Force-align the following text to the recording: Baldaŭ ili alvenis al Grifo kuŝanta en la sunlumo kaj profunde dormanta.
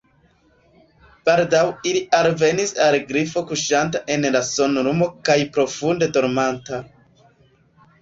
Baldaŭ 1.29 1.61
ili 1.89 2.01
alvenis 2.21 2.73
al 2.87 2.99
Grifo 3.13 3.45
kuŝanta 3.53 4.03
en 4.17 4.29
la 4.39 4.45
sunlumo 4.51 5.13
kaj 5.31 5.41
profunde 5.61 6.13
dormanta. 6.19 6.87